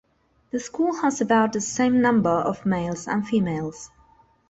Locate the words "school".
0.59-0.95